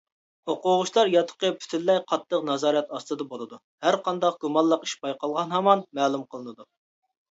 [0.53, 6.73] ئوقۇغۇچىلار ياتىقى پۈتۈنلەي قاتتىق نازارەت ئاستىدا بولىدۇ، ھەرقانداق گۇمانلىق ئىش بايقالغان ھامان مەلۇم قىلىنىدۇ.